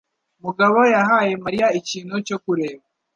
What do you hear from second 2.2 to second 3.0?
cyo kureba.